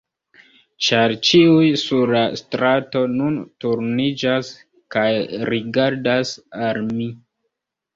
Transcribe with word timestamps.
ĉar 0.85 1.13
ĉiuj 1.29 1.67
sur 1.81 2.15
la 2.15 2.23
strato 2.41 3.05
nun 3.19 3.37
turniĝas 3.67 4.53
kaj 4.99 5.09
rigardas 5.55 6.39
al 6.69 6.87
mi. 6.95 7.13